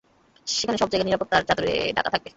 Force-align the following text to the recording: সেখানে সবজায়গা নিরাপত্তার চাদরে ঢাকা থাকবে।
সেখানে 0.47 0.77
সবজায়গা 0.77 1.05
নিরাপত্তার 1.05 1.47
চাদরে 1.49 1.73
ঢাকা 1.97 2.09
থাকবে। 2.13 2.29